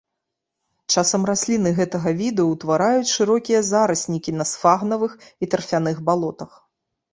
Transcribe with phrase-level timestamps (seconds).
[0.95, 6.61] Часам расліны гэтага віду ўтвараюць шырокія зараснікі на сфагнавых і тарфяных балотах.